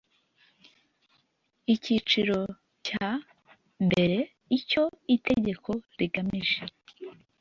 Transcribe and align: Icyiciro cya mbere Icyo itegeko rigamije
Icyiciro 1.73 2.37
cya 2.87 3.09
mbere 3.85 4.17
Icyo 4.57 4.83
itegeko 5.15 5.71
rigamije 5.99 6.61